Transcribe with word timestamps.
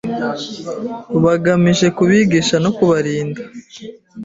bagamije 1.23 1.87
kubigisha 1.97 2.55
no 2.63 2.69
kubarinda, 2.77 3.41